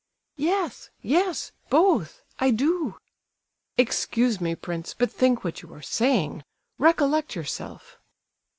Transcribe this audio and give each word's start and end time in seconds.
_""Yes—yes—both! 0.35 2.23
I 2.39 2.49
do!" 2.49 2.97
"Excuse 3.77 4.41
me, 4.41 4.55
prince, 4.55 4.95
but 4.95 5.11
think 5.11 5.43
what 5.43 5.61
you 5.61 5.71
are 5.75 5.83
saying! 5.83 6.43
Recollect 6.79 7.35
yourself!" 7.35 7.99